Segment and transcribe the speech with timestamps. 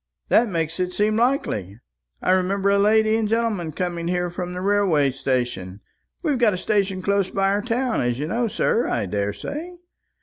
[0.29, 1.79] That makes it seem likely.
[2.23, 5.79] I remember a lady and gentleman coming here from the railway station
[6.23, 9.73] we've got a station close by our town, as you know, sir, I daresay.